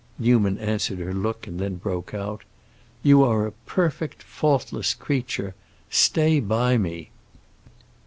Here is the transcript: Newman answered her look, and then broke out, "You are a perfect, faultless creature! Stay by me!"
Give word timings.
Newman 0.17 0.57
answered 0.57 0.97
her 0.97 1.13
look, 1.13 1.45
and 1.45 1.59
then 1.59 1.75
broke 1.75 2.11
out, 2.11 2.41
"You 3.03 3.23
are 3.23 3.45
a 3.45 3.51
perfect, 3.67 4.23
faultless 4.23 4.95
creature! 4.95 5.53
Stay 5.91 6.39
by 6.39 6.75
me!" 6.75 7.11